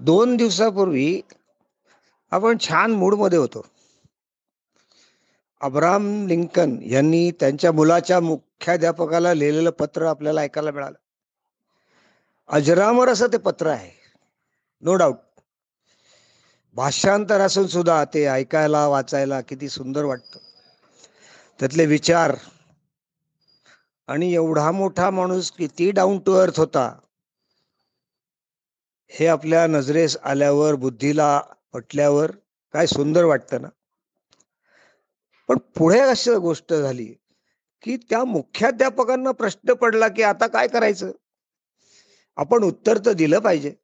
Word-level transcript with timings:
दोन 0.00 0.36
दिवसापूर्वी 0.36 1.20
आपण 2.30 2.56
छान 2.60 2.90
मूडमध्ये 2.90 3.38
होतो. 3.38 3.66
अब्राम 5.60 6.26
लिंकन 6.26 6.82
यांनी 6.82 7.30
त्यांच्या 7.30 7.72
मुलाच्या 7.72 8.20
मुख्याध्यापकाला 8.20 9.34
लिहिलेलं 9.34 9.70
पत्र 9.70 10.06
आपल्याला 10.06 10.40
ऐकायला 10.40 10.70
मिळालं. 10.70 10.98
अजरामर 12.48 13.08
असं 13.08 13.26
ते 13.26 13.36
पत्र 13.36 13.66
आहे. 13.66 13.90
नो 14.82 14.94
डाऊट 14.94 15.16
भाषांतर 16.74 17.40
असून 17.40 17.66
सुद्धा 17.66 18.04
ते 18.04 18.26
ऐकायला 18.26 18.86
वाचायला 18.86 19.40
किती 19.40 19.68
सुंदर 19.68 20.04
वाटतं. 20.04 20.38
त्यातले 21.58 21.86
विचार. 21.86 22.36
आणि 24.08 24.34
एवढा 24.34 24.70
मोठा 24.70 25.10
माणूस 25.10 25.50
किती 25.50 25.90
डाऊन 25.90 26.18
टू 26.18 26.34
अर्थ 26.34 26.60
होता. 26.60 26.98
हे 29.12 29.26
आपल्या 29.26 29.66
नजरेस 29.66 30.16
आल्यावर 30.22 30.74
बुद्धीला 30.74 31.42
पटल्यावर 31.72 32.30
काय 32.72 32.86
सुंदर 32.86 33.24
वाटतं 33.24 33.62
ना? 33.62 33.68
पण 35.48 35.58
पुढे 35.58 36.00
अशी 36.00 36.34
गोष्ट 36.34 36.74
झाली 36.74 37.14
की 37.82 37.96
त्या 37.96 38.24
मुख्याध्यापकांना 38.24 39.30
प्रश्न 39.30 39.72
पडला 39.72 40.08
की 40.08 40.22
आता 40.22 40.46
काय 40.46 40.68
करायचं? 40.68 41.12
आपण 42.36 42.62
उत्तर 42.62 42.98
तर 42.98 43.12
दिलं 43.12 43.38
पाहिजे. 43.38 43.74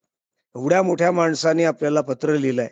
एवढ्या 0.54 0.82
मोठ्या 0.82 1.12
माणसाने 1.12 1.64
आपल्याला 1.64 2.00
पत्र 2.00 2.34
लिहिलंय. 2.34 2.68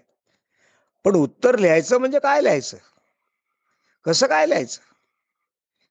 पण 1.05 1.15
उत्तर 1.15 1.59
लिहायचं 1.59 1.99
म्हणजे 1.99 2.19
काय 2.19 2.43
लिहायचं? 2.43 2.77
कसं 4.05 4.27
काय 4.27 4.47
लिहायचं? 4.47 4.81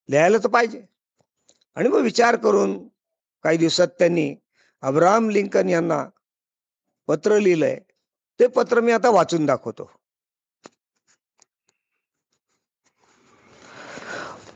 लिहायला 0.09 0.37
तर 0.37 0.47
पाहिजे. 0.47 0.85
आणि 1.75 1.89
मग 1.89 1.99
विचार 1.99 2.35
करून 2.35 2.87
काही 3.43 3.57
दिवसात 3.57 3.87
त्यांनी 3.87 4.35
अब्राहम 4.81 5.29
लिंकन 5.29 5.69
यांना 5.69 6.05
पत्र 7.07 7.39
लिहिलंय 7.39 7.79
ते 8.39 8.47
पत्र 8.47 8.81
मी 8.81 8.91
आता 8.91 9.09
वाचून 9.09 9.45
दाखवतो. 9.45 9.83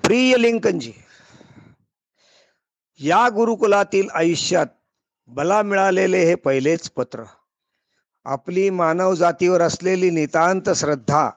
प्रिय 0.03 0.37
लिंकनजी 0.37 0.91
या 2.99 3.29
गुरुकुलातील 3.29 4.07
आयुष्यात 4.13 4.67
मला 5.29 5.61
मिळालेले 5.61 6.23
हे 6.25 6.35
पहिलेच 6.35 6.89
पत्र. 6.91 7.23
आपली 8.25 8.69
मानव 8.69 9.13
जातीवर 9.15 9.61
असलेली 9.61 10.09
नितांत 10.09 10.69
श्रद्धा 10.75 11.29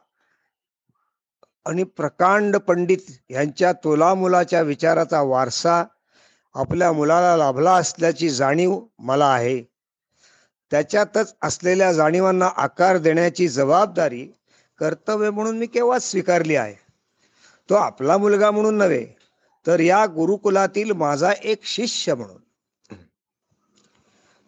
आणि 1.66 1.84
प्रकांड 1.84 2.56
पंडित 2.56 3.10
यांच्या 3.30 3.72
तोलामुलाच्या 3.72 4.60
विचाराचा 4.62 5.22
वारसा 5.22 5.84
आपल्या 6.54 6.92
मुलाला 6.92 7.36
लाभला 7.36 7.74
असल्याची 7.74 8.30
जाणीव 8.30 8.80
मला 8.98 9.26
आहे. 9.26 9.69
त्याच्यातच 10.70 11.34
असलेल्या 11.42 11.92
जाणीवांना 11.92 12.48
आकार 12.56 12.96
देण्याची 12.96 13.48
जबाबदारी 13.48 14.26
कर्तव्य 14.78 15.30
म्हणून 15.30 15.58
मी 15.58 15.66
केव्हाच 15.66 16.10
स्वीकारली 16.10 16.54
आहे. 16.54 16.74
तो 17.68 17.74
आपला 17.74 18.16
मुलगा 18.16 18.50
म्हणून 18.50 18.74
नव्हे 18.74 19.06
तर 19.66 19.80
या 19.80 20.06
गुरुकुलातील 20.06 20.92
माझा 20.92 21.32
एक 21.42 21.64
शिष्य 21.64 22.14
म्हणून. 22.14 22.36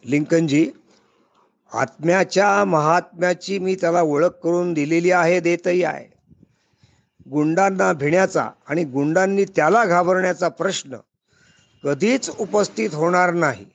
लिंकनजी 0.05 0.71
आत्म्याच्या 1.73 2.65
महात्म्याची 2.65 3.59
मी 3.59 3.75
त्याला 3.75 4.01
ओळख 4.01 4.39
करून 4.43 4.73
दिलेली 4.73 5.11
आहे 5.11 5.39
देतही 5.39 5.83
आहे. 5.83 6.07
गुंडांना 7.31 7.93
भिण्याचा 7.93 8.49
आणि 8.67 8.83
गुंडांनी 8.83 9.45
त्याला 9.45 9.85
घाबरण्याचा 9.85 10.47
प्रश्न 10.47 10.97
कधीच 11.83 12.29
उपस्थित 12.29 12.89
होणार 12.93 13.31
नाही. 13.31 13.65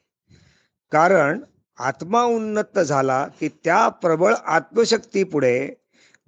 कारण 0.93 1.41
आत्मा 1.79 2.23
उन्नत 2.23 2.79
झाला 2.79 3.27
की 3.41 3.49
त्या 3.49 3.89
प्रबळ 3.89 4.35
आत्मशक्तीपुढे 4.47 5.69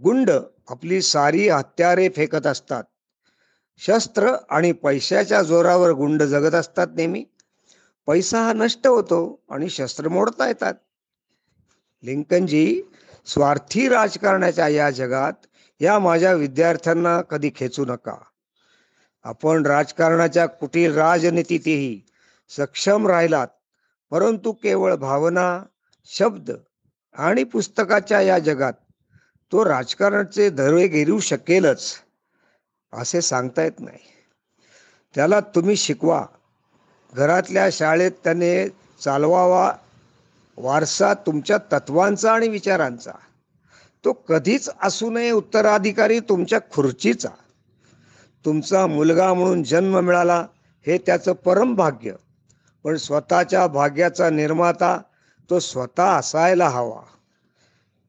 गुंड 0.05 0.31
आपली 0.69 1.03
सारी 1.03 1.49
हत्यारे 1.49 2.09
फेकत 2.09 2.47
असतात. 2.47 2.85
शस्त्र 3.79 4.37
आणि 4.51 4.73
पैशाच्या 4.73 5.43
जोरावर 5.43 5.91
गुंड 5.91 6.23
जगत 6.23 6.55
असतात 6.55 6.87
नेहमी. 6.95 7.25
पैसा 8.07 8.43
हा 8.43 8.53
नष्ट 8.53 8.87
होतो 8.87 9.43
आणि 9.51 9.69
शस्त्र 9.69 10.09
मोडता 10.09 10.47
येतात. 10.47 10.75
लिंकनजी 12.03 12.83
स्वार्थी 13.27 13.89
राजकारणाच्या 13.89 14.69
या 14.69 14.91
जगात 14.91 15.33
या 15.81 15.99
माझ्या 15.99 16.33
विद्यार्थ्यांना 16.33 17.23
कधी 17.23 17.51
खेचू 17.57 17.85
नका. 17.85 18.15
आपण 19.23 19.67
राजकारणाच्या 19.67 20.47
कुटील 20.47 20.95
राजनीतीतही 20.95 22.01
सक्षम 22.49 23.07
राहिलात. 23.07 23.49
परंतु 24.11 24.53
केवळ 24.53 24.95
भावना 24.95 25.63
शब्द 26.05 26.51
आणि 27.15 27.45
पुस्तकाच्या 27.45 28.21
या 28.21 28.39
जगात 28.39 28.73
तो 29.53 29.65
राजकारणाचे 29.65 30.51
धरे 30.51 30.89
घेऊ 30.89 31.19
शकेलच 31.19 31.95
असे 32.93 33.21
सांगता 33.21 33.63
येत 33.63 33.81
नाही. 33.81 33.99
त्याला 35.15 35.41
तुम्ही 35.41 35.77
शिकवा. 35.77 36.27
घरातल्या 37.15 37.71
शाळेत 37.73 38.13
त्याने 38.25 38.69
चालवावा 39.01 39.73
वारसा 40.57 41.15
तुमच्या 41.15 41.59
तत्वांचा 41.73 42.33
आणि 42.33 42.49
विचारांचा. 42.49 43.13
तो 44.05 44.13
कधीच 44.13 44.71
असू 44.83 45.11
नये 45.11 45.31
उत्तराधिकारी 45.31 46.21
तुमच्या 46.21 46.59
खुर्चीचा. 46.73 47.29
तुमचा 48.45 48.87
मुलगा 48.87 49.35
म्हणून 49.35 49.63
जन्म 49.63 49.99
मिळाला 49.99 50.47
हे 50.87 50.99
त्याचं 50.99 51.33
परम 51.33 51.75
भाग्य. 51.75 52.13
पण 52.85 52.97
स्वतःच्या 52.97 53.67
भाग्याचा 53.67 54.31
निर्माता 54.31 54.99
तो 55.51 55.59
स्वतः 55.59 56.07
असायला 56.07 56.69
हवा. 56.69 57.03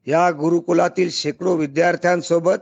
या 0.06 0.30
गुरुकुलातील 0.30 1.10
शेकडो 1.10 1.56
विद्यार्थ्यांसोबत 1.56 2.54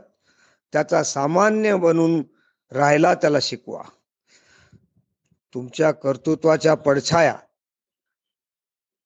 त्याचा 0.73 1.03
सामान्य 1.03 1.75
बनून 1.75 2.23
राहायला 2.71 3.13
त्याला 3.13 3.37
शिकवा. 3.41 3.83
तुमच्या 5.53 5.91
कर्तृत्वाच्या 5.91 6.75
पडछाया 6.75 7.35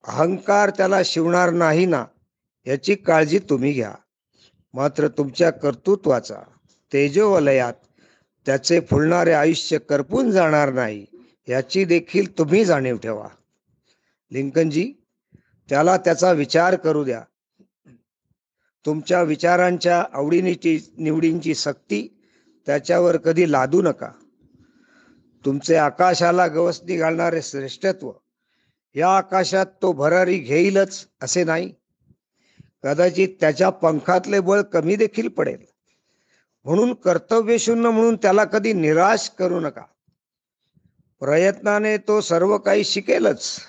अहंकार 0.08 0.70
त्याला 0.70 1.00
शिवणार 1.06 1.50
नाही 1.50 1.86
ना 1.86 2.06
याची 2.66 2.96
काळजी 2.96 3.40
तुम्ही 3.40 3.72
घ्या. 3.72 3.94
मात्र 4.74 5.08
तुमच्या 5.08 5.50
कर्तृत्वाचा 5.50 6.38
तेजोवलयात 6.94 7.74
त्याचे 8.46 8.80
फुलणारे 8.80 9.34
आयुष्य 9.34 9.78
करपून 9.78 10.32
जाणार 10.32 10.72
नाही. 10.74 11.06
याची 11.48 11.86
देखील 11.86 12.38
तुम्ही 12.38 12.66
जाणीव 12.66 12.98
ठेवा. 12.98 13.28
लिंकनजी 14.32 14.94
त्याला 15.70 15.98
त्याचा 15.98 16.32
विचार 16.32 16.76
करू 16.76 17.04
द्या. 17.04 17.22
तुमच्या 18.86 19.22
विचारांच्या 19.22 20.06
आवडीनीची 20.14 20.80
निवडींची 20.98 21.56
सक्ती 21.56 22.20
त्याच्यावर 22.66 23.18
कधी 23.18 23.52
लादू 23.52 23.82
नका. 23.82 24.12
तुमचे 25.46 25.76
आकाशाला 25.76 26.48
गवसणी 26.48 26.98
घालणारे 26.98 27.42
श्रेष्ठत्व 27.42 28.12
या 28.96 29.18
आकाशात 29.18 29.66
तो 29.82 29.92
भरारी 29.92 30.38
घेईलच 30.38 31.08
असे 31.22 31.44
नाही. 31.44 31.74
कदाचित 32.84 33.30
त्याच्या 33.40 33.70
पंखातले 33.70 34.40
बळ 34.40 34.62
कमी 34.62 34.96
देखील 34.96 35.28
पडेल. 35.28 35.66
म्हणून 36.64 36.94
कर्तव्यशून्य 36.94 37.90
म्हणून 37.90 38.16
त्याला 38.16 38.44
कधी 38.44 38.74
निराश 38.74 39.30
करू 39.30 39.60
नका. 39.60 39.82
प्रयत्नाने 41.22 41.98
तो 41.98 42.20
सर्व 42.22 42.58
काही 42.58 42.84
शिकेलच. 42.84 43.60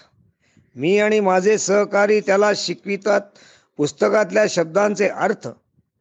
मी 0.77 0.99
आणि 0.99 1.21
माझे 1.21 1.59
सहकारी 1.59 2.21
त्याला 2.21 2.51
शिकवितात. 2.57 3.21
पुस्तकातल्या 3.79 4.45
शब्दांचे 4.49 5.09
अर्थ 5.09 5.49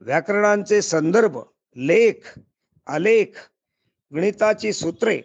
व्याकरणांचे 0.01 0.81
संदर्भ 0.81 1.37
लेख 1.75 2.39
आलेख 2.87 3.37
गणिताची 4.11 4.73
सूत्रे. 4.73 5.21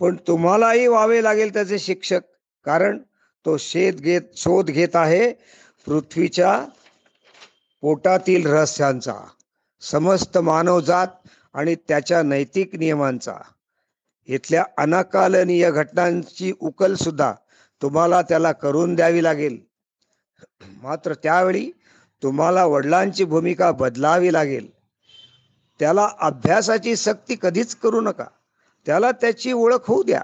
पण 0.00 0.16
तुम्हालाही 0.26 0.86
व्हावे 0.86 1.22
लागेल 1.22 1.52
त्याचे 1.52 1.78
शिक्षक 1.78 2.20
कारण 2.64 2.98
तो 3.46 3.56
शेत 3.56 3.92
घेत 3.92 4.20
शोध 4.36 4.70
घेत 4.70 4.96
आहे 4.96 5.32
पृथ्वीच्या 5.86 6.64
पोटातील 7.80 8.46
रहस्यांचा. 8.46 9.14
समस्त 9.80 10.38
मानवजात 10.38 11.28
आणि 11.54 11.74
त्याच्या 11.88 12.22
नैतिक 12.22 12.74
नियमांचा. 12.76 13.34
इथल्या 14.26 14.64
अनाकालनीय 14.78 15.70
घटनांची 15.70 16.52
उकल 16.60 16.94
सुद्धा 16.94 17.32
तुम्हाला 17.82 18.22
त्याला 18.22 18.52
करून 18.52 18.94
द्यावी 18.94 19.22
लागेल. 19.22 19.58
मात्र 20.82 21.14
त्यावेळी 21.14 21.70
तुम्हाला 22.22 22.64
वडिलांची 22.64 23.24
भूमिका 23.24 23.72
बदलावी 23.72 24.32
लागेल. 24.32 24.70
त्याला 25.78 26.08
अभ्यासाची 26.20 26.96
सक्ती 26.96 27.36
कधीच 27.42 27.74
करू 27.74 28.00
नका. 28.00 28.24
त्याला 28.86 29.12
त्याची 29.12 29.52
ओळख 29.52 29.86
होऊ 29.86 30.02
द्या. 30.02 30.22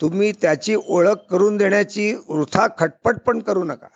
तुम्ही 0.00 0.32
त्याची 0.32 0.76
ओळख 0.86 1.16
करून 1.30 1.56
देण्याची 1.56 2.14
वृथा 2.28 2.66
खटपट 2.78 3.16
पण 3.16 3.38
करू 3.38 3.64
नका. 3.64 3.88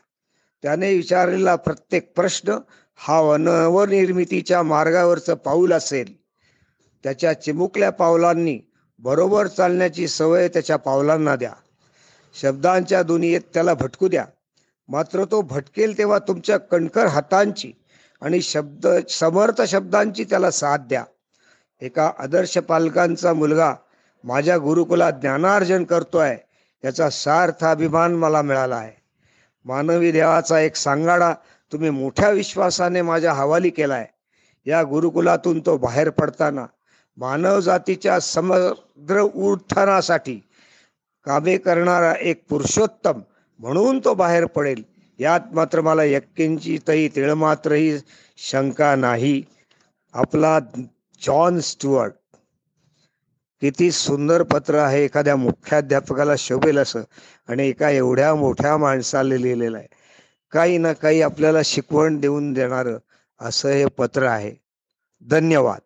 त्याने 0.63 0.95
विचारलेला 0.95 1.57
प्रत्येक 1.57 2.15
प्रश्न 2.15 2.59
हा 2.97 3.37
नवनिर्मितीच्या 3.37 4.63
मार्गावरचं 4.63 5.35
पाऊल 5.35 5.73
असेल. 5.73 6.23
त्याच्या 7.05 7.33
चिमुकल्या 7.41 7.91
पावलांनी 7.91 8.61
बरोबर 9.03 9.47
चालण्याची 9.47 10.09
सवय 10.09 10.49
त्याच्या 10.49 10.77
पावलांना 10.77 11.37
द्या. 11.37 11.53
शब्दांच्या 12.41 13.03
दुनियेत 13.03 13.41
त्याला 13.55 13.75
भटकू 13.75 14.09
द्या. 14.09 14.25
मात्र 14.89 15.25
तो 15.25 15.41
भटकेल 15.43 15.99
तेव्हा 15.99 16.19
तुमच्या 16.19 16.59
कणकर 16.59 17.07
हातांची 17.07 17.73
आणि 18.21 18.43
शब्द 18.43 18.87
समर्थ 19.11 19.63
शब्दांची 19.63 20.25
त्याला 20.25 20.51
साथ 20.51 20.79
द्या. 20.79 21.05
एका 21.81 22.11
आदर्श 22.19 22.59
पालकांचा 22.59 23.33
मुलगा 23.33 23.75
माझ्या 24.25 24.59
गुरुकुलात 24.59 25.13
ज्ञानार्जन 25.13 25.85
करतोय 25.85 26.37
याचा 26.85 27.11
सार्थ 27.11 27.65
अभिमान 27.65 28.15
मला 28.15 28.43
मिळाला 28.43 28.77
आहे. 28.77 29.03
मानवी 29.65 30.13
देवाचा 30.13 30.61
एक 30.61 30.77
सांगाडा 30.77 31.35
तुम्ही 31.73 31.91
मोठ्या 31.91 32.31
विश्वासाने 32.31 33.03
माझ्या 33.03 33.33
हवाली 33.33 33.71
केलाय. 33.71 34.07
या 34.67 34.83
गुरुकुलातून 34.83 35.61
तो 35.61 35.77
बाहेर 35.77 36.11
पडताना 36.11 36.67
मानव 37.17 37.61
जातीच्या 37.61 38.21
समग्र 38.21 39.21
उत्थानासाठी 39.21 40.41
कामे 41.25 41.57
करणारा 41.57 42.15
एक 42.21 42.43
पुरुषोत्तम 42.49 43.21
म्हणून 43.59 43.99
तो 43.99 44.15
बाहेर 44.15 44.45
पडेल 44.45 44.83
यात 45.19 45.41
मात्र 45.53 45.81
मला 45.81 46.05
यक्किंचितही 46.05 47.09
तिळमात्रही 47.09 47.99
शंका 48.37 48.97
नाही. 48.97 49.43
आपला 50.15 50.59
जॉन 51.23 51.61
स्टुअर्ट 51.61 52.13
किती 53.61 53.91
सुंदर 53.91 54.43
पत्र 54.43 54.75
आहे 54.75 55.05
एखाद्या 55.05 55.37
मुख्याध्यापकाला 55.37 56.33
शोभेल 56.39 56.79
असं 56.79 57.03
आणि 57.49 57.69
एका 57.69 57.91
एवढ्या 57.91 58.35
मोठ्या 58.35 58.77
माणसाला 58.77 59.35
लिहिलेलं 59.35 59.79
आहे. 59.79 59.87
काही 60.53 60.79
ना 60.79 60.93
काही 60.93 61.23
आपल्याला 61.23 61.59
शिकवण 61.65 62.21
देऊन 62.21 62.53
देणारं 62.53 62.99
असं 63.41 63.69
हे 63.69 63.87
पत्र 63.87 64.23
आहे. 64.23 64.53
धन्यवाद. 65.23 65.81